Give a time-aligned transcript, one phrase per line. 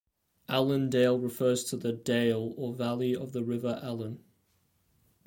[0.49, 4.23] Allendale refers to the "dale" or valley of the River Allen.